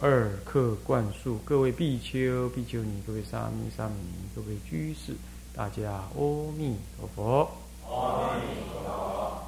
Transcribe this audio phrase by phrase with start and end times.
[0.00, 5.12] 二课灌输，各位比丘、比丘尼，各位沙弥、沙弥尼，各位居士，
[5.52, 7.50] 大家阿弥陀佛。
[7.84, 8.42] 阿弥
[8.72, 9.42] 陀佛啊。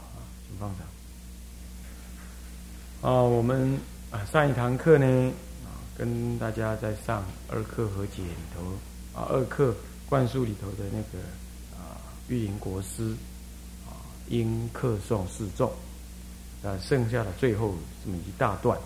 [0.48, 0.84] 请放上。
[3.02, 3.78] 啊，我们
[4.11, 5.06] 啊上一堂课呢
[5.65, 8.61] 啊，跟大家在上二课和解里头
[9.17, 9.73] 啊，二课
[10.09, 11.25] 灌输里头的那个
[11.78, 11.95] 啊
[12.27, 13.14] 玉林国师
[13.87, 15.70] 啊，因课诵示众，
[16.64, 17.73] 啊，剩下的最后
[18.05, 18.77] 这么一大段。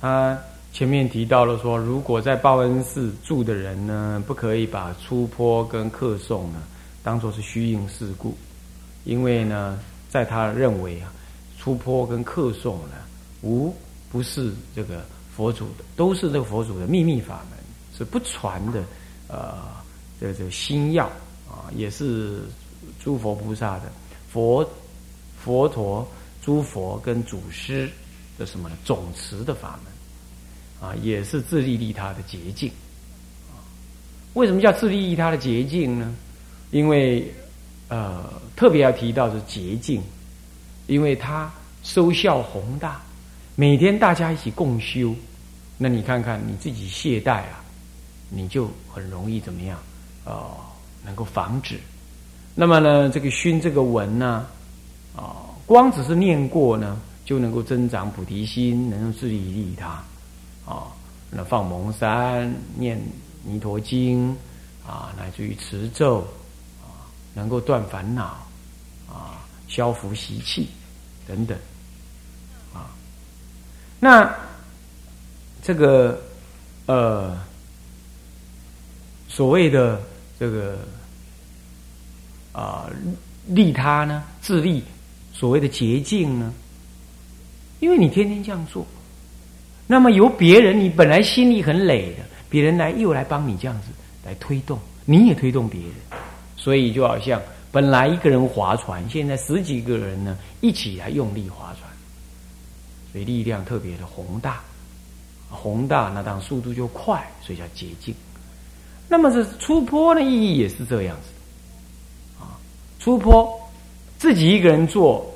[0.00, 0.38] 他
[0.72, 6.62] 前面提到了说，如果在报恩寺住的人呢，不可以把出坡跟客送呢
[7.02, 8.36] 当做是虚应事故，
[9.04, 9.80] 因为呢，
[10.10, 11.10] 在他认为啊，
[11.58, 12.96] 出坡跟客送呢，
[13.40, 13.74] 无
[14.12, 15.02] 不是这个
[15.34, 17.58] 佛祖的，都是这个佛祖的秘密法门，
[17.96, 18.82] 是不传的，
[19.28, 19.54] 呃，
[20.20, 21.06] 这这心药
[21.48, 22.42] 啊，也是
[23.00, 23.84] 诸佛菩萨的
[24.28, 24.68] 佛
[25.42, 26.06] 佛陀
[26.42, 27.88] 诸佛跟祖师。
[28.38, 28.76] 的什么呢？
[28.84, 32.70] 总持的法门，啊，也是自利利他的捷径，
[34.34, 36.14] 为什么叫自利利他的捷径呢？
[36.70, 37.32] 因为，
[37.88, 40.02] 呃，特别要提到是捷径，
[40.86, 41.50] 因为它
[41.82, 43.00] 收效宏大，
[43.54, 45.14] 每天大家一起共修，
[45.78, 47.64] 那你看看你自己懈怠啊，
[48.28, 49.78] 你就很容易怎么样？
[50.24, 50.58] 哦，
[51.04, 51.78] 能够防止。
[52.54, 54.46] 那么呢，这个熏这个文呢，
[55.14, 57.00] 啊，光只是念过呢。
[57.26, 59.88] 就能够增长菩提心，能够自利利他，
[60.64, 60.86] 啊，
[61.28, 63.02] 那放蒙山念
[63.44, 64.30] 弥陀经，
[64.86, 66.20] 啊，乃至于持咒，
[66.80, 68.46] 啊，能够断烦恼，
[69.08, 70.68] 啊，消伏习气
[71.26, 71.58] 等等，
[72.72, 72.94] 啊，
[73.98, 74.32] 那
[75.64, 76.22] 这个
[76.86, 77.36] 呃，
[79.28, 80.00] 所谓的
[80.38, 80.78] 这个
[82.52, 82.88] 啊
[83.48, 84.84] 利他呢，自利，
[85.32, 86.54] 所谓的捷径呢？
[87.78, 88.86] 因为你天天这样做，
[89.86, 93.88] 那么由别人，你本来心里很累的，别人来又来帮你这样子
[94.24, 95.90] 来推动，你也推动别人，
[96.56, 101.90] 所以就好像本来一个人划船，现在十几个人呢一起来用力划船，
[103.12, 104.60] 所以力量特别的宏大，
[105.50, 108.14] 宏大那当然速度就快，所以叫捷径。
[109.06, 112.56] 那么这出坡的意义也是这样子，啊，
[112.98, 113.48] 出坡
[114.18, 115.30] 自己一个人做。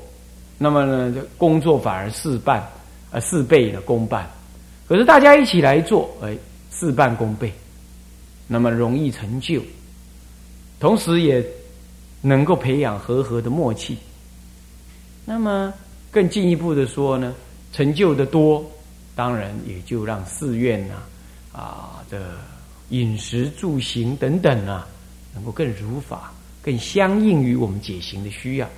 [0.63, 2.63] 那么呢，这工作反而事半，
[3.13, 4.29] 呃，事倍的功半。
[4.87, 6.37] 可是大家一起来做，哎，
[6.71, 7.51] 事半功倍，
[8.47, 9.63] 那么容易成就，
[10.79, 11.43] 同时也
[12.21, 13.97] 能够培养和和的默契。
[15.25, 15.73] 那么
[16.11, 17.35] 更进一步的说呢，
[17.73, 18.63] 成就的多，
[19.15, 20.95] 当然也就让寺院呐，
[21.53, 22.33] 啊的
[22.91, 24.87] 饮食住行等等啊，
[25.33, 28.69] 能够更如法，更相应于我们解行的需要。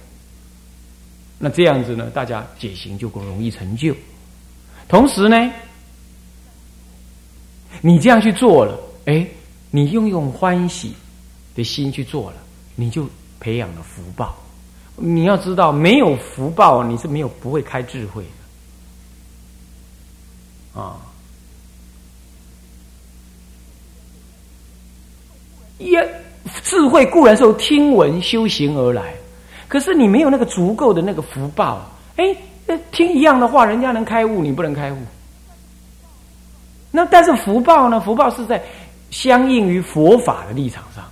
[1.45, 3.93] 那这样子呢，大家解行就更容易成就。
[4.87, 5.53] 同时呢，
[7.81, 9.27] 你这样去做了，哎，
[9.73, 10.95] 你用用欢喜
[11.57, 12.37] 的心去做了，
[12.77, 13.11] 你就
[13.41, 14.37] 培养了福报。
[14.95, 18.25] 你要知道，没有福报，你是没有不会开智慧
[20.75, 21.01] 的啊。
[25.79, 26.23] 也
[26.63, 29.13] 智慧固然是由听闻修行而来。
[29.73, 32.37] 可是你没有那个足够的那个福报，哎，
[32.91, 34.99] 听一样的话，人家能开悟，你不能开悟。
[36.91, 37.99] 那但是福报呢？
[37.99, 38.63] 福报是在
[39.11, 41.03] 相应于佛法的立场上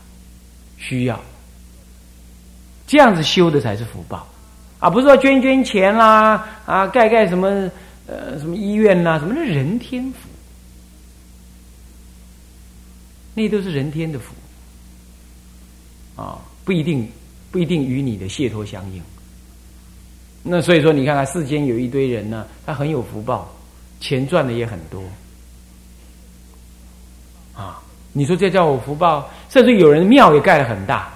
[0.77, 1.19] 需要
[2.87, 4.29] 这样子修的才是福报
[4.79, 4.91] 啊！
[4.91, 7.49] 不是说捐捐钱啦，啊，盖盖什么
[8.07, 10.29] 呃什么医院啦，什么是人天福，
[13.33, 14.35] 那都是人天的福
[16.15, 17.11] 啊，不一定。
[17.51, 19.03] 不一定与你的解脱相应。
[20.43, 23.51] 那所以说，你看看世间有一堆人呢，他很有福报，
[24.01, 25.03] 钱赚的也很多。
[27.55, 27.83] 啊，
[28.13, 29.29] 你说这叫我福报？
[29.51, 31.13] 甚至有人庙也盖了很大，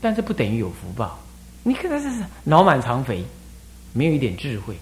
[0.00, 1.18] 但这不等于有福报。
[1.64, 3.24] 你看他这是脑满肠肥，
[3.92, 4.76] 没有一点智慧。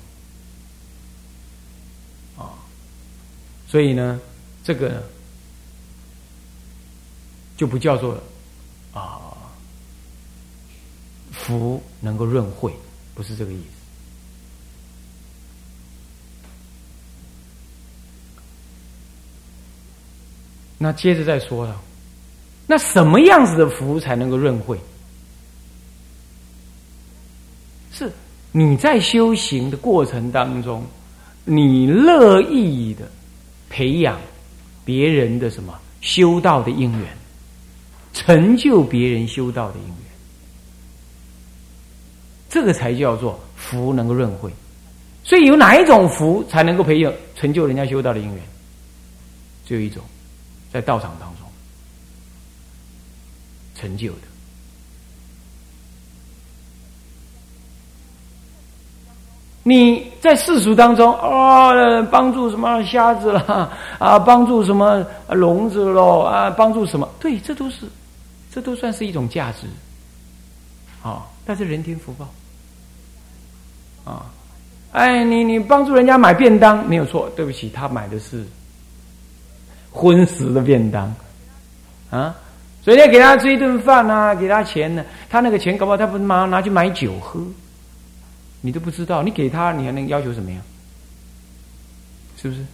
[2.36, 2.52] 啊，
[3.66, 4.20] 所以呢，
[4.62, 5.02] 这个
[7.56, 8.20] 就不叫做
[8.92, 9.29] 啊。
[11.50, 12.72] 福能够润慧，
[13.14, 13.62] 不是这个意思。
[20.78, 21.78] 那接着再说了，
[22.66, 24.78] 那什么样子的福才能够润慧？
[27.92, 28.10] 是
[28.52, 30.86] 你在修行的过程当中，
[31.44, 33.10] 你乐意的
[33.68, 34.18] 培养
[34.84, 37.14] 别人的什么修道的因缘，
[38.14, 40.09] 成就别人修道的因缘。
[42.50, 44.52] 这个才叫做福能够润慧。
[45.24, 48.42] 所以有哪一种福才能够培养成就人家修道的因缘？
[49.64, 50.02] 只有一种。
[50.72, 51.48] 在道场当中
[53.74, 54.18] 成就的，
[59.64, 67.08] 你在世俗当中啊，帮助什么瞎子了啊，帮助什么聋子喽啊，帮助什么？
[67.18, 67.86] 对，这都是，
[68.54, 69.66] 这都算是一种价值
[71.02, 71.26] 啊。
[71.44, 72.28] 但是人天福报
[74.10, 74.26] 啊，
[74.92, 78.44] 哎，你你帮助人家买便当没有错，对不起，他买的是。
[79.92, 81.12] 荤食的便当，
[82.10, 82.32] 啊，
[82.80, 87.40] 所以要给他吃一顿饭啊，给他钱呢，他那个钱搞不好他不马上拿去买酒喝，
[88.60, 90.58] 你都不知道，你给他你还能要求什么呀？
[92.40, 92.64] 是不是？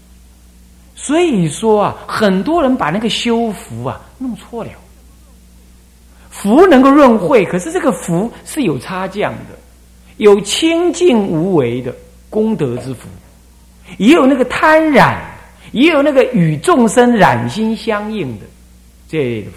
[0.94, 4.70] 所以说啊，很多人把那个修福啊弄错了，
[6.30, 9.58] 福能够润慧，可是这个福是有差价的，
[10.16, 11.94] 有清净无为的
[12.30, 13.08] 功德之福，
[13.98, 15.34] 也有那个贪染。
[15.72, 18.46] 也有那个与众生染心相应的
[19.08, 19.56] 这类的福，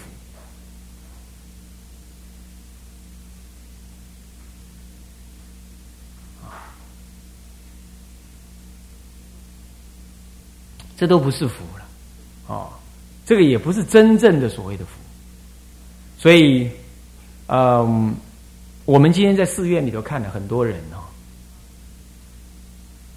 [10.98, 11.86] 这都不是福了，
[12.48, 12.70] 哦，
[13.26, 14.92] 这个也不是真正的所谓的福，
[16.18, 16.70] 所以，
[17.48, 18.14] 嗯，
[18.90, 20.98] 我们今天在寺院里头看了很多人哦，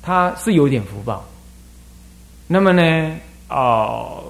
[0.03, 1.25] 他是有点福报。
[2.47, 3.17] 那么呢？
[3.49, 4.23] 哦，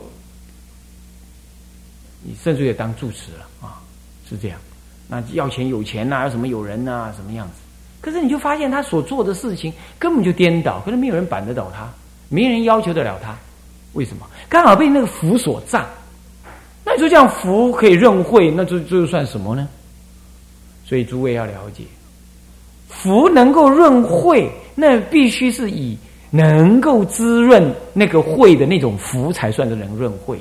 [2.23, 3.83] 你甚至也当住持了啊？
[4.31, 4.61] 是这样？
[5.09, 7.13] 那要钱有钱呐，要什么有人呐？
[7.17, 7.55] 什么样子？
[8.01, 11.93] 可是你就发现他所做的事情根本就颠倒，可是没有人板得倒他，
[12.29, 13.37] 没人要求得了他。
[13.95, 14.25] 为什么？
[14.49, 15.85] 刚好被那个福所障。
[16.85, 19.67] 那你说这样福可以润慧，那这这又算什么呢？
[20.93, 21.85] 所以诸位要了解，
[22.87, 25.97] 福能够润慧，那必须是以。
[26.29, 30.39] 能够滋润那个慧的那种福，才算是能润慧。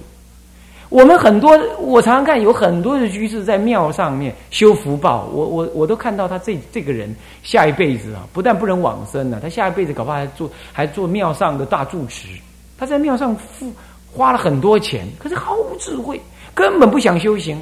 [0.89, 12.27] 我们很多，我常常看有很多的居士在庙上面修福报，我我我都看到他这这个人下一辈子啊，不但不能往生了，他下一辈子搞不好还做还做庙上的大住持。
[12.77, 13.71] 他在庙上付
[14.11, 16.19] 花了很多钱，可是毫无智慧，
[16.53, 17.57] 根本不想修行。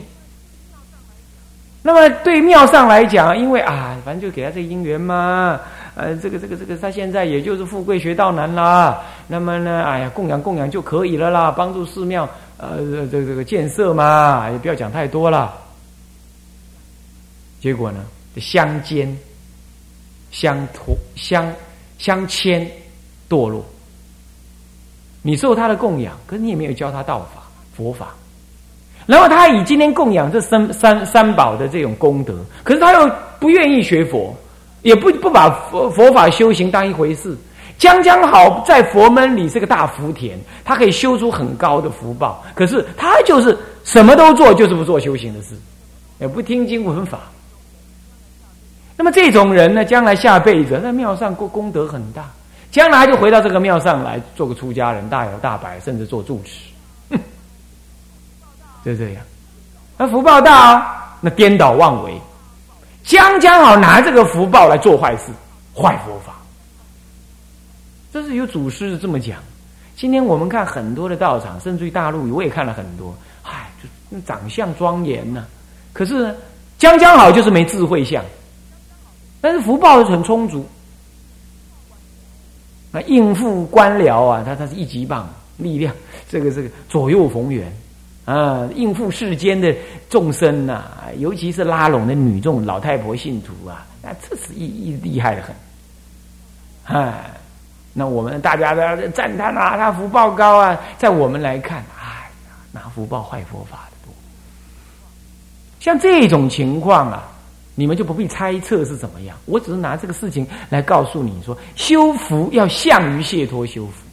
[1.82, 5.60] 那么对庙上来讲，因为啊，反正就给他这个姻缘嘛。
[5.96, 9.02] 呃，这个这个这个，他现在也就是富贵学道难啦。
[9.28, 12.78] 那么呢，哎呀，供养供养就可以了啦，帮助寺庙呃
[13.12, 15.54] 这这个建设嘛，也不要讲太多了。
[17.60, 18.06] 结果呢，
[18.38, 19.18] 相间、
[20.32, 21.52] 相托、相
[21.98, 22.70] 相牵，
[23.30, 23.66] 堕落。
[25.22, 27.44] 你受他的供养，可你也没有教他道法、
[27.76, 28.16] 佛法。
[29.10, 34.36] 然后他以今天供养这三三三宝的这种功德，可是他又不愿意学佛。
[34.82, 37.36] 也不不把佛佛法修行当一回事，
[37.78, 42.42] 将将好在佛门里是个大福田，他可以修出很高的福报。
[42.56, 45.54] 可是他就是什么都做，就是不做修行的事，
[46.20, 47.20] 也不听经闻法。
[48.96, 52.30] 那么这种人呢，将来下辈子在庙上过功德很大，
[52.72, 56.52] 将来就回到这个庙上来做个出家人，大摇大摆，甚至做住持，
[58.84, 59.24] 就这样。
[59.98, 62.20] 那福报大啊，那颠倒妄为。
[63.04, 65.32] 将将好拿这个福报来做坏事，
[65.74, 66.36] 坏佛法。
[68.14, 69.40] 这是有祖师这么讲。
[69.96, 73.16] 今天我们看很多的道场，甚至于大陆，我也看了很多。
[73.44, 73.70] 唉，
[74.12, 75.46] 就长相庄严呢，
[75.92, 76.36] 可是呢
[76.78, 78.24] 将将好就是没智慧相。
[79.42, 80.68] 但是福报是很充足，
[82.92, 85.94] 那应付官僚啊，他他是一级棒，力量
[86.30, 87.74] 这个这个左右逢源。
[88.30, 89.76] 啊，应付世间的
[90.08, 90.84] 众生呐，
[91.18, 95.56] 尤其是拉拢的女众、老太婆信徒啊，那这是一一厉害的很。
[96.96, 97.32] 哎，
[97.92, 104.14] 那我们大家的赞叹啊，他福报高啊，在我们来看，哎呀，拿福报坏佛法的多。
[105.80, 107.28] 像这种情况啊，
[107.74, 114.09] 你们就不必猜测是怎么样，我只是拿这个事情来告诉你说，修福要向于解脱修福。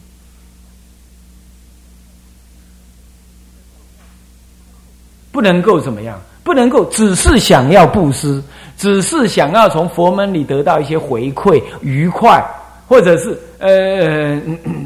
[5.52, 6.20] 能够怎么样？
[6.42, 8.42] 不能够只是想要布施，
[8.76, 12.44] 只是想要从佛门里得到一些回馈、愉快，
[12.86, 14.40] 或者是呃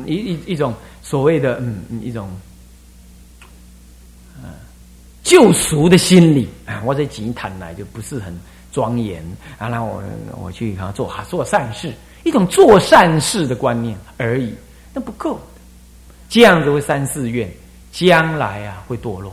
[0.06, 2.30] 一一一种所谓的嗯一种
[5.22, 6.82] 救赎的心理啊！
[6.84, 8.36] 我这几谈来就不是很
[8.72, 9.22] 庄严
[9.58, 10.02] 啊，那我
[10.42, 11.92] 我去啊做做善事，
[12.24, 14.54] 一种做善事的观念而已，
[14.94, 15.38] 那不够。
[16.28, 17.48] 这样子会三四愿，
[17.92, 19.30] 将来啊会堕落，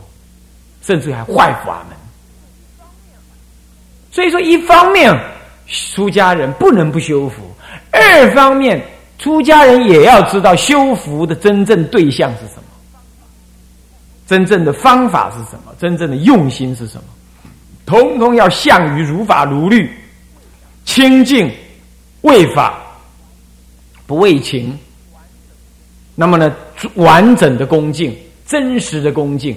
[0.88, 1.98] 甚至还坏法门。
[4.10, 5.14] 所以说，一方面
[5.66, 7.42] 出家人不能不修福，
[7.90, 8.82] 二方面
[9.18, 12.62] 出家人也要知道修福的真正对象是什么。
[14.26, 15.74] 真正的方法是什么？
[15.78, 17.04] 真正的用心是什么？
[17.84, 19.90] 通通要向于如法如律，
[20.86, 21.52] 清净
[22.22, 22.78] 为法，
[24.06, 24.78] 不为情。
[26.14, 26.50] 那么呢，
[26.94, 28.16] 完整的恭敬，
[28.46, 29.54] 真实的恭敬。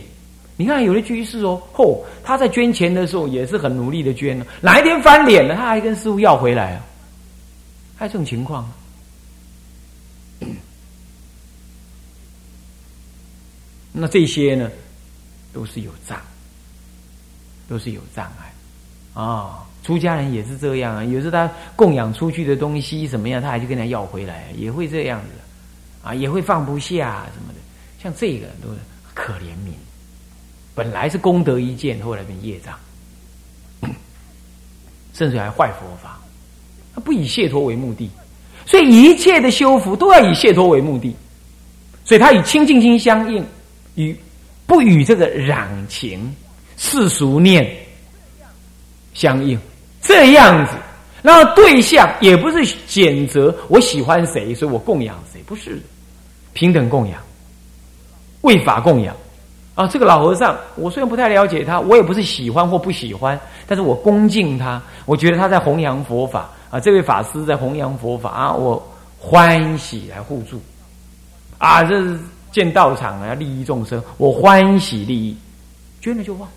[0.58, 4.46] 你看，有的居士哦，嚯，他在捐钱的时候也是很努力的捐呢。
[4.62, 6.86] 哪一天翻脸了，他还跟师傅要回来啊？
[7.98, 8.72] 还有这种情况？
[13.92, 14.70] 那这些呢，
[15.52, 16.20] 都是有障，
[17.68, 18.54] 都是有障碍
[19.14, 19.66] 啊！
[19.84, 25.28] 出家人也是这样啊，有时他供养出去的东西怎么样，他还去跟他要回来，也会这样子
[26.04, 27.60] 啊，也会放不下什么的。
[28.02, 28.80] 像这个都是
[29.16, 29.74] 可怜悯，
[30.82, 32.76] 本来是功德一件，后来变业障，
[35.14, 36.20] 甚至还坏佛法。
[36.96, 38.10] 他不以解脱为目的，
[38.66, 41.16] 所以一切的修福都要以解脱为目的，
[42.04, 43.46] 所以他以清净心相应。
[43.94, 44.18] 与
[44.66, 46.36] 不与这个染情
[46.78, 47.72] 世俗念
[49.14, 49.60] 相应，
[50.02, 50.74] 这样子，
[51.22, 55.80] 那对象也不是选择我喜欢谁，所以我供养谁，不是
[56.54, 57.22] 平等供养，
[58.42, 59.16] 为法供养
[59.76, 59.88] 啊。
[59.88, 66.80] 这个老和尚，我虽然不太了解他，我也不是喜欢或不喜欢，但是我恭敬他，我觉得他在弘扬佛法啊。
[66.80, 68.82] 这位法师在弘扬佛法啊，我
[69.20, 70.62] 欢喜来互助
[71.58, 72.20] 啊，这是。
[72.52, 75.38] 建道场啊，利益众生，我欢喜利益，
[76.02, 76.50] 捐了就忘。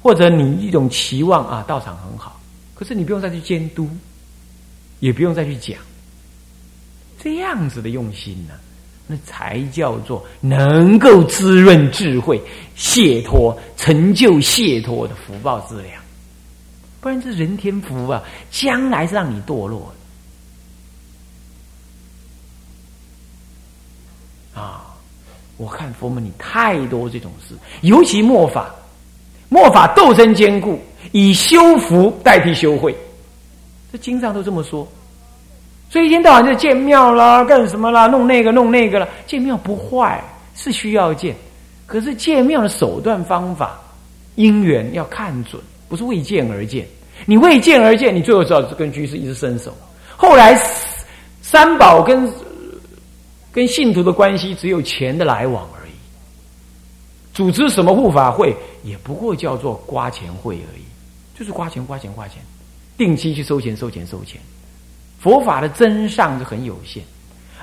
[0.00, 2.40] 或者你一种期望啊，道场很好，
[2.74, 3.86] 可是你不用再去监督，
[5.00, 5.78] 也不用再去讲，
[7.22, 8.54] 这样子的用心呢，
[9.06, 12.40] 那才叫做能够滋润智慧、
[12.76, 16.02] 解脱、成就解脱的福报资粮。
[17.00, 19.94] 不然这人天福啊，将来是让你堕落
[24.54, 24.60] 的。
[24.60, 24.90] 啊！
[25.56, 28.74] 我看佛门里太多这种事，尤其末法，
[29.48, 30.80] 末法斗争坚固，
[31.12, 32.92] 以修福代替修慧，
[33.92, 34.88] 这经上都这么说。
[35.90, 38.06] 所以一天到晚就建庙啦，干什么啦？
[38.06, 39.08] 弄那个弄那个了。
[39.26, 40.22] 建庙不坏，
[40.54, 41.34] 是需要建，
[41.86, 43.78] 可是建庙的手段方法、
[44.34, 46.86] 因缘要看准，不是为建而建。
[47.26, 49.72] 你为建而建，你最后知道跟居士一直伸手。
[50.16, 50.54] 后来
[51.42, 52.32] 三宝跟。
[53.52, 55.92] 跟信徒的关系只有钱的来往而已。
[57.32, 60.82] 组织什么护法会，也不过叫做刮钱会而已，
[61.38, 62.42] 就是刮钱、刮钱、刮钱，
[62.98, 64.40] 定期去收钱、收钱、收钱。
[65.24, 67.02] 佛法的真相是很有限，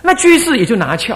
[0.02, 1.16] 那居士也就拿翘。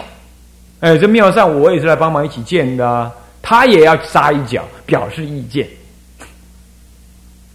[0.79, 3.11] 哎，这庙上我也是来帮忙一起建的，
[3.41, 5.67] 他也要扎一脚，表示意见，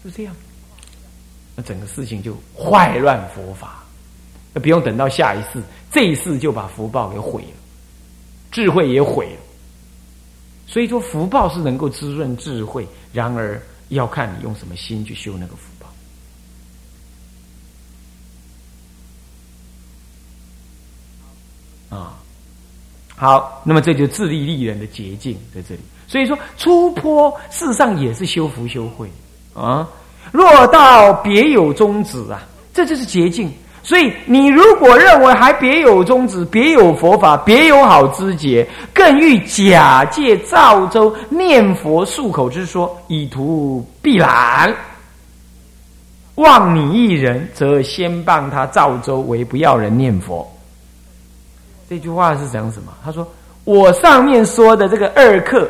[0.03, 0.35] 就这样。
[1.55, 3.85] 那整个事情就坏乱佛法，
[4.53, 5.63] 那不用等到下一次。
[5.93, 7.59] 这一次就把福报给毁了，
[8.51, 9.41] 智慧也毁了。
[10.67, 15.69] 所以说福报是能够滋润智慧，然而要看你用什么心去修那个福
[21.91, 22.15] 啊，
[23.17, 25.81] 好，那么这就自利利人的捷径在这里。
[26.09, 29.11] 所以说出坡事实上也是修福修慧
[29.55, 29.87] 啊。
[30.33, 32.43] 若到别有宗旨啊，
[32.73, 33.53] 这就是捷径。
[33.83, 44.73] 所以，你如果认为还别有宗旨、别有佛法、别有好知节，更欲假借赵州念佛漱口之说，以图避懒，
[46.35, 50.50] 望你一人，则先帮他赵州为不要人念佛。
[51.91, 52.93] 这句话是讲什么？
[53.05, 53.27] 他说
[53.67, 55.69] ：“我上面说的这个二课，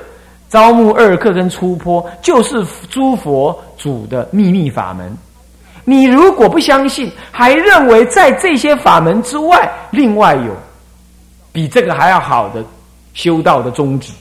[0.50, 5.16] 招募二课跟出坡，就是诸佛主的秘密法门。”
[5.82, 10.54] 你如果不相信，还认为在这些法门之外，另外有
[11.52, 12.62] 比这个还要好的
[13.14, 14.12] 修道的宗旨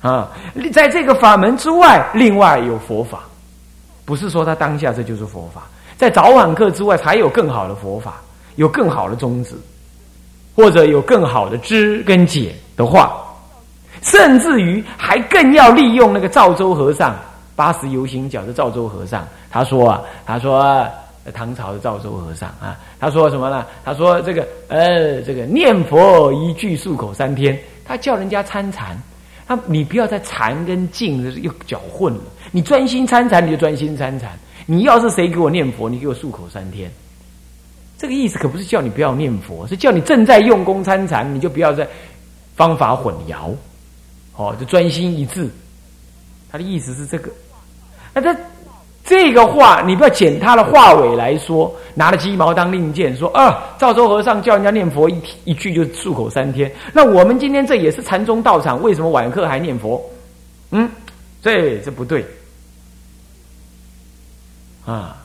[0.00, 0.28] 啊，
[0.72, 3.20] 在这个法门之外，另外有佛法，
[4.04, 5.62] 不是说他当下这就是佛法，
[5.96, 8.20] 在早晚课之外才有更好的佛法，
[8.56, 9.54] 有更好的宗旨，
[10.54, 13.12] 或者有更好的知跟解的话，
[14.02, 17.14] 甚至于还更要利用那个赵州和尚
[17.54, 19.26] 八十游行脚的赵州和尚。
[19.50, 20.86] 他说啊，他说
[21.34, 23.66] 唐朝的赵州和尚啊，他说什么呢？
[23.84, 28.96] 他说这个呃，这个念佛一句漱口三天，他叫人家参禅，
[29.46, 32.20] 他你不要再禅跟静又搅混了。
[32.52, 34.30] 你专心参禅，你就专心参禅。
[34.66, 36.90] 你要是谁给我念佛，你给我漱口三天。
[38.00, 41.86] 这个意思可不是叫你不要念佛，是叫你正在用功参禅，你就不要再
[42.56, 43.54] 方法混淆，
[44.36, 45.50] 哦，就专心一致。
[46.50, 47.30] 他的意思是这个。
[48.14, 48.34] 那这
[49.04, 56.72] 这个话，你不要捡他的话尾来说，拿了鸡毛当令箭，说啊，赵州和尚叫人家念佛一一句就漱口三天。
[56.94, 60.02] 那我们今天这也是禅宗道场，为什么晚课还念佛？
[60.70, 60.90] 嗯，
[61.42, 62.24] 这这不对
[64.86, 65.18] 啊。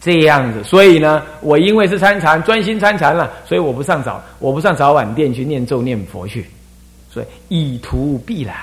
[0.00, 6.48] 这样子，所以呢，我因为是参禅，专心参禅了，所以我不上早，我不上早晚殿去念咒念佛去，
[7.10, 8.56] 所以以图避懒，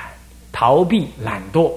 [0.52, 1.72] 逃避懒惰，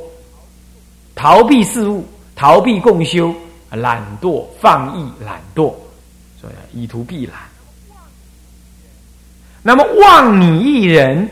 [1.17, 3.35] 逃避事物，逃避共修，
[3.73, 5.75] 懒惰放逸懒惰，
[6.41, 7.37] 所以以图避懒。
[9.61, 11.29] 那么望你一人，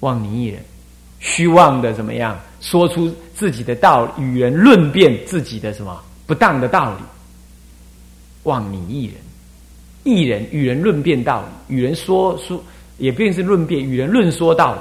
[0.00, 0.60] 望你一人，
[1.20, 2.36] 虚妄的怎么样？
[2.60, 6.02] 说出自己的道，与人论辩自己的什么？
[6.26, 7.02] 不当的道理，
[8.44, 9.14] 望你一人，
[10.04, 12.62] 一人与人论辩道理，与人说说，
[12.98, 14.80] 也便是论辩，与人论说道理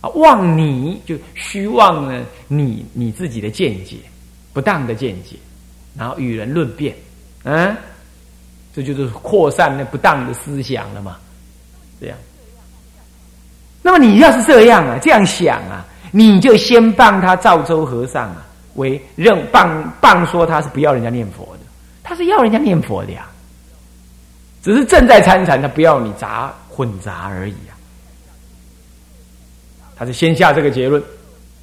[0.00, 0.08] 啊。
[0.10, 3.96] 望你就虚妄呢，你你自己的见解，
[4.52, 5.36] 不当的见解，
[5.96, 6.94] 然后与人论辩，
[7.44, 7.76] 嗯，
[8.74, 11.16] 这就是扩散那不当的思想了嘛。
[12.00, 12.16] 这样，
[13.82, 18.45] 那么你要是这样啊，这样想啊，你就先帮他赵州和尚啊。
[18.76, 19.68] 为认谤
[20.00, 21.60] 谤说他是不要人家念佛的，
[22.02, 23.26] 他是要人家念佛的呀，
[24.62, 27.72] 只是正在参禅，他不要你杂混杂而已啊。
[29.96, 31.02] 他是先下这个结论，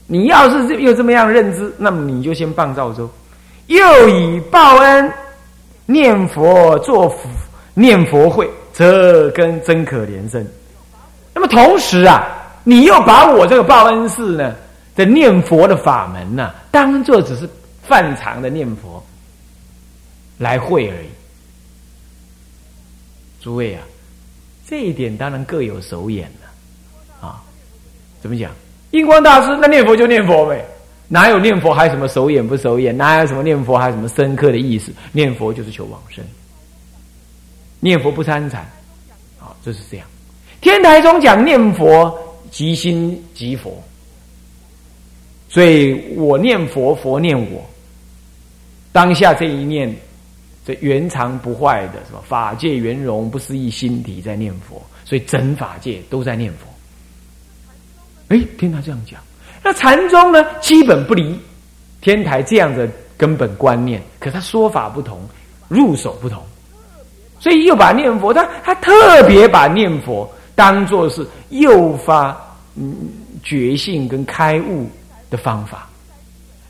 [0.08, 3.10] 你要是又这么样认知，那么你就先谤赵州，
[3.68, 5.12] 又以报恩
[5.86, 7.16] 念佛做
[7.76, 10.44] 念佛会，这跟真可怜生。
[11.34, 12.28] 那么同时啊，
[12.64, 14.56] 你又把我这个报恩寺呢？
[14.96, 17.50] 的念佛的法门呢，当做只是
[17.82, 19.04] 泛常的念佛
[20.38, 21.08] 来会而已。
[23.42, 23.84] 诸位啊，
[24.68, 27.44] 这一点当然各有手眼了啊。
[28.22, 28.52] 怎么讲？
[28.92, 30.64] 印光大师那念佛就念佛呗，
[31.08, 32.96] 哪有念佛还什么手眼不手眼？
[32.96, 34.94] 哪有什么念佛还什么深刻的意思？
[35.12, 36.24] 念佛就是求往生，
[37.80, 38.62] 念佛不参禅，
[39.40, 40.08] 啊，就是这样。
[40.62, 42.16] 天台中讲念佛
[42.52, 43.84] 即心即佛。
[45.54, 47.64] 所以我念佛，佛念我。
[48.92, 49.96] 当下这一念，
[50.66, 52.24] 这圆常不坏的，什么？
[52.28, 56.68] 法界圆融，不思议心体在念佛，所以整法界都在念佛。
[58.30, 59.22] 哎，听他这样讲，
[59.64, 61.40] 那禅宗呢，基本不离
[62.02, 65.22] 天台这样的根本观念，可他说法不同，
[65.68, 66.42] 入手不同，
[67.40, 72.36] 所以又把念佛，他他特别把念佛当做是诱发
[72.76, 72.96] 嗯
[73.44, 74.90] 觉性跟开悟。
[75.34, 75.90] 的方法，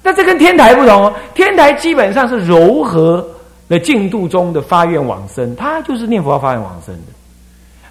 [0.02, 1.14] 那这跟天台不同哦。
[1.36, 3.28] 天台基本上是柔和
[3.68, 7.12] 的进度中的发愿往生，他就是念佛发愿往生的。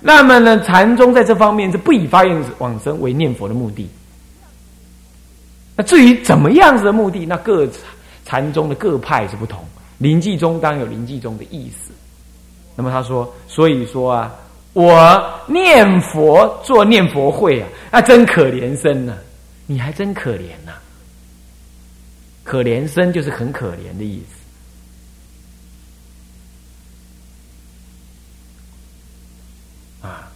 [0.01, 3.87] 那么呢，禅宗在这方面是不以发愿往生为念佛的目的。
[5.77, 7.69] 那至于怎么样子的目的，那各
[8.25, 9.63] 禅宗的各派是不同。
[9.99, 11.93] 临济宗当然有临济宗的意思。
[12.75, 14.35] 那么他说，所以说啊，
[14.73, 19.15] 我念佛做念佛会啊，那真可怜生呢。
[19.67, 20.73] 你还真可怜呐！
[22.45, 24.21] 可怜生就是很可怜的意
[30.03, 30.29] 思啊，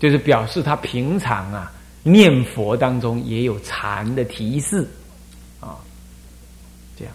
[0.00, 1.70] 就是表示他平常啊
[2.02, 4.88] 念佛当中也有禅的提示
[5.60, 5.76] 啊，
[6.98, 7.14] 这样。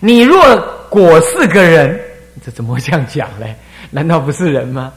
[0.00, 0.40] 你若
[0.88, 2.00] 果是个人，
[2.42, 3.46] 这怎么会这样讲呢？
[3.90, 4.92] 难道不是人吗？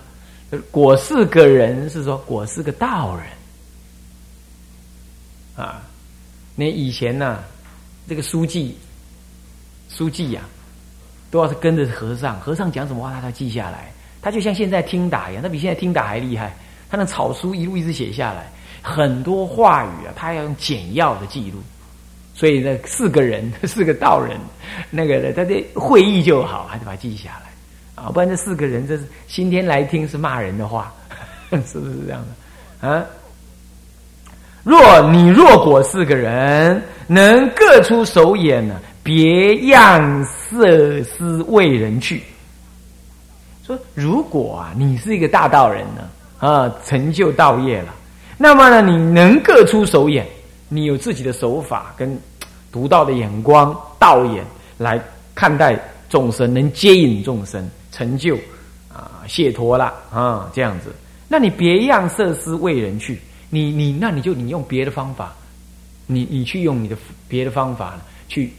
[0.72, 3.26] 果是个人是说果是个道人。
[5.56, 5.82] 啊，
[6.56, 7.44] 那以前呢，
[8.08, 8.78] 这个书记，
[9.90, 10.42] 书记呀，
[11.30, 13.92] 都要是跟着和尚，和尚讲什么话，他他记下来。
[14.22, 16.56] 他就像现在听打一样，他比现在听打还厉害。
[16.90, 18.50] 他那草书一路一直写下来，
[18.82, 21.62] 很多话语啊，他要用简要的记录。
[22.36, 24.40] 所以呢，四个人， 四个道人，
[24.90, 30.92] 那个他这会议就好，还得把它记下来啊，不然这四个人这是今天来听是骂人的话，
[31.52, 32.26] 是不是这样
[32.82, 33.06] 的啊？
[34.64, 38.76] 若你若果是个人，能各出手眼呢？
[39.04, 42.24] 别样色思为人去。
[43.68, 47.94] 说如果啊，你是一个大道人呢，啊，成就道业了，
[48.38, 50.26] 那么呢，你能各出手眼，
[50.70, 52.18] 你有自己的手法跟
[52.72, 54.46] 独到的眼光、道眼
[54.78, 54.98] 来
[55.36, 58.36] 看待众生，能接引众生，成就
[58.88, 60.96] 啊解脱了啊，这样子
[61.28, 63.20] 那你别样设施为人去，
[63.54, 65.32] 你你那你就你用别的方法，
[66.08, 68.52] 你你去用你的别的方法去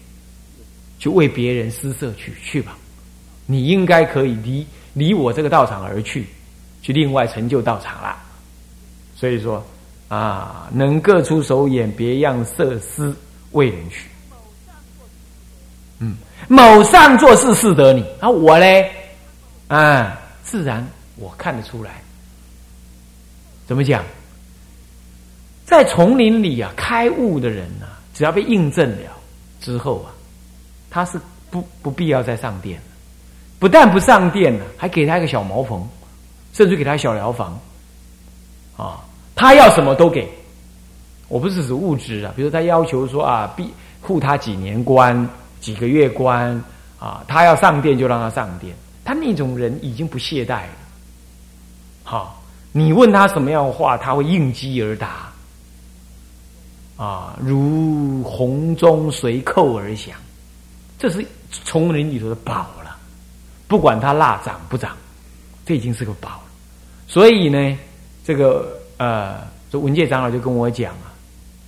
[1.00, 2.78] 去为别人施舍去去吧。
[3.44, 6.24] 你应该可以离离我这个道场而去，
[6.80, 8.22] 去另外成就道场啦。
[9.16, 9.66] 所以说
[10.07, 13.12] 啊，能各出手眼，别样设施
[13.50, 14.07] 为人去。
[15.98, 18.88] 嗯，某上做事是得你，啊我嘞，
[19.66, 22.00] 啊自然我看得出来。
[23.66, 24.04] 怎么讲？
[25.64, 29.11] 在丛林里啊，开悟的人呢，只要被印证了
[29.61, 30.12] 之后啊，
[30.90, 32.81] 他是不不必要再上殿。
[33.59, 35.88] 不但不上殿了，还给他一个小茅棚，
[36.53, 37.59] 甚至给他小疗房，
[38.77, 39.00] 啊，
[39.35, 40.29] 他要什么都给。
[41.29, 43.72] 我不是指物质啊，比如他要求说啊，必
[44.03, 45.27] 护他几年官、
[45.61, 46.62] 几个月官
[46.98, 48.74] 啊，他要上殿就让他上殿。
[49.03, 50.68] 他那种人已经不懈怠了。
[52.03, 55.33] 好，你问他什么样的话，他会应机而答，
[56.96, 60.16] 啊，如洪钟随扣而响，
[60.98, 62.96] 这是丛林里头的宝了。
[63.66, 64.96] 不管它蜡长不长，
[65.66, 66.44] 这已经是个宝了。
[67.09, 67.78] 所以呢，
[68.24, 71.12] 这个呃，这文界长老就跟我讲啊，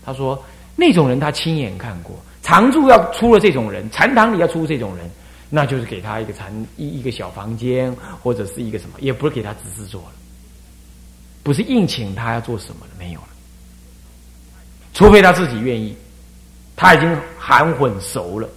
[0.04, 0.40] 他说
[0.76, 5.10] 那种人他亲眼看过，常住要出了这种人，禅堂里要出这种人，
[5.50, 10.12] 那就是给他一个禅一一个小房间，或者是一个什么，也不是给他指示做了，
[11.42, 13.28] 不是硬请他要做什么了，没有了。
[14.96, 15.94] 除非他自己愿意，
[16.74, 18.48] 他已经含混熟了，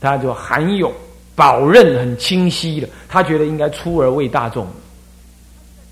[0.00, 0.92] 他就含有。
[1.36, 4.68] 宝刃很清晰了，他觉得应该出而为大众，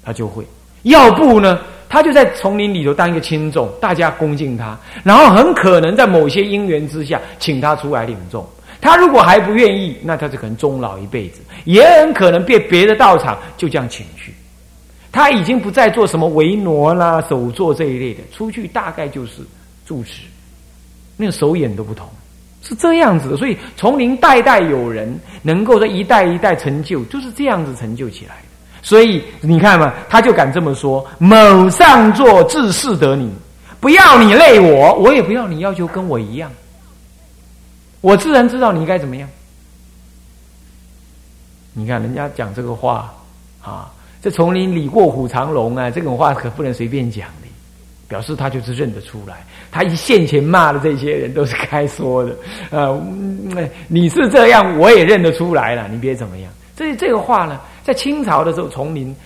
[0.04, 0.44] 他就会；
[0.82, 8.48] 要不呢，他就在丛林里头当一个轻重，大家恭敬他，然后很可能在某些因缘之下，请他出来领众。
[8.80, 14.32] 他如果还不愿意，那他就可能终老一辈子，也很可能被别的道场就这样请去。
[15.10, 19.42] 他已经不再做什么维挪啦、手作这一类的，出去大概就是
[19.92, 20.22] 住持，
[21.18, 22.09] 那个手眼都不同。
[22.62, 28.42] 是这样子的，所以丛林代代有人能够在一代一代成就，就是这样子成就起来的。
[28.81, 33.31] 所以你看嘛，他就敢这么说：“某上座自是得你，
[33.81, 36.50] 不要你累我，我也不要你要求跟我一样。
[38.00, 39.28] 我自然知道你应该怎么样。”
[41.74, 43.12] 你看人家讲这个话
[43.61, 47.28] 啊，这丛林里卧虎藏龙啊，这种话可不能随便讲。
[48.12, 52.37] 表示他就是认得出来，他一现前骂的这些人都是该说的，
[52.70, 53.03] 呃，
[53.88, 56.53] 你是这样，我也认得出来了，你别怎么样。
[56.77, 59.16] 这这个话呢，在清朝的时候，丛林，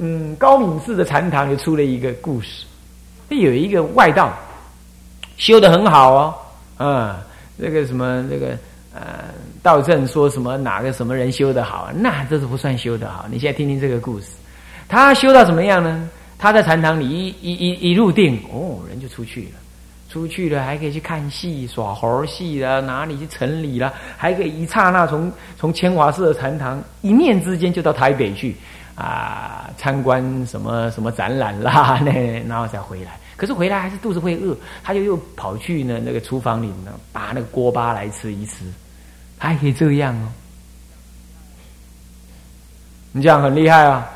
[0.00, 2.66] 嗯，高敏寺的禅堂就出了一个故事，
[3.30, 4.32] 有一个外道
[5.36, 6.34] 修的很好哦，
[6.78, 7.16] 嗯，
[7.56, 8.56] 那个什么那个
[8.94, 9.24] 呃，
[9.60, 13.26] 道正说什么哪个什么人修的好，那这是不算修的好。
[13.28, 14.26] 你现在听听这个故事，
[14.88, 16.08] 他修到怎么样呢？
[16.40, 19.58] 他在禅堂里一一一一入定，哦，人就出去了，
[20.08, 28.56] 出去了还可以去看戏、耍猴戏啦，哪里去城里了，还可以一刹那从从千华寺的禅堂一念之间就到台北去
[28.94, 33.18] 啊，参观什么什么展览啦， 那然后才回来。
[33.36, 38.64] 可是回来还是肚子会饿，他就又跑去呢那个厨房里呢，把那个锅巴来吃一吃，
[39.38, 40.28] 他还可以这样哦。
[43.12, 44.08] 你这样很厉害啊，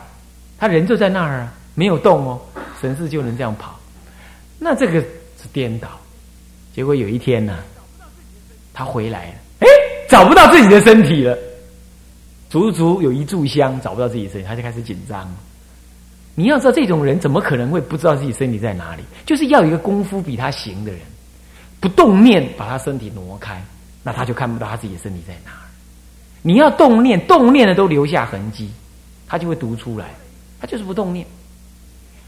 [0.58, 1.52] 他人就在那儿啊。
[1.74, 2.40] 没有动哦，
[2.80, 3.78] 神识就能这样跑，
[4.58, 5.88] 那这个是颠倒。
[6.74, 7.58] 结果有一天呢，
[8.72, 9.68] 他回来了，哎，
[10.08, 11.36] 找不到自己的身体了，
[12.50, 15.32] 足足有一炷香找不到自己身体，他就开始紧张。
[16.34, 19.02] 你要知道，这种人怎么可能会不知道自己身体在哪里？
[19.24, 21.00] 就是要一个功夫比他行的人，
[21.78, 23.62] 不动念把他身体挪开，
[24.02, 25.62] 那他就看不到他自己的身体在哪儿。
[26.42, 28.70] 你要动念，动念的都留下痕迹，
[29.28, 30.06] 他就会读出来。
[30.60, 31.24] 他就是不动念。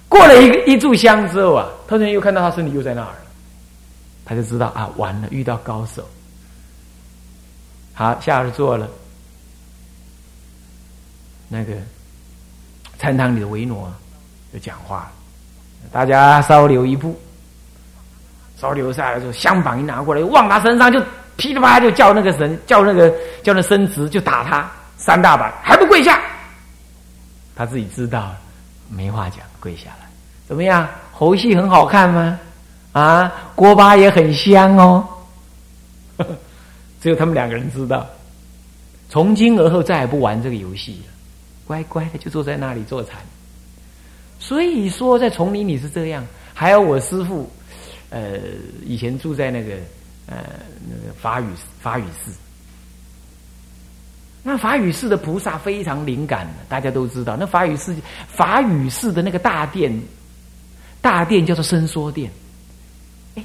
[0.09, 3.19] 过了一个一炷香之后啊，突然又看到他身体又在那儿了，
[4.25, 6.09] 他就知道啊，完了，遇到高手。
[7.93, 8.89] 好，下了座了，
[11.49, 11.75] 那个
[12.99, 13.93] 禅堂里的维诺
[14.53, 15.13] 就讲话了，
[15.91, 17.19] 大家稍留一步，
[18.57, 21.01] 稍留下来之后，香板一拿过来，往他身上就
[21.37, 26.21] 噼里啪啦就叫那个神，叫那个叫那僧侄就打他三大板，还不跪下？
[27.57, 28.33] 他自己知道。
[28.89, 30.07] 没话讲，跪下来，
[30.47, 30.89] 怎么样？
[31.13, 32.39] 猴戏很好看吗？
[32.93, 35.05] 啊，锅巴也很香哦。
[37.03, 38.07] 只有他们两个人知道。
[39.09, 41.13] 从今而后再也不玩这个游戏了，
[41.67, 43.17] 乖乖的就坐在那里坐禅。
[44.39, 46.25] 所以说，在丛林里是这样。
[46.55, 47.51] 还有我师父，
[48.11, 48.39] 呃，
[48.85, 49.75] 以前住在那个
[50.27, 50.37] 呃
[50.89, 51.47] 那个法语
[51.81, 52.31] 法语寺，
[54.49, 57.37] 那法语寺的菩萨非常灵感，大家都知道。
[57.37, 57.93] 那法语寺
[58.29, 59.93] 法语寺的那个大殿，
[61.01, 62.31] 大殿叫做伸缩殿。
[63.35, 63.43] 哎，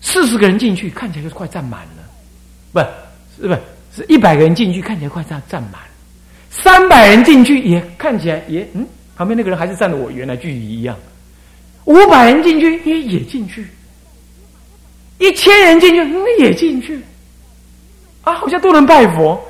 [0.00, 2.02] 四十个人进去，看起来就快站满了。
[2.72, 2.80] 不
[3.40, 3.60] 是，不是，
[3.94, 5.74] 是一百个人进去，看起来快站站满。
[6.50, 8.84] 三百人进去也看起来也嗯，
[9.14, 10.96] 旁边那个人还是站的我原来距离一样。
[11.84, 13.64] 五百人进去也也进去，
[15.18, 17.00] 一千人进去那也进去，
[18.22, 19.40] 啊，好像都能拜佛。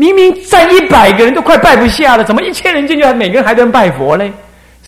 [0.00, 4.32] 明明站一百个人都快拜不下了，怎么一千人进去，每个人还在拜佛嘞？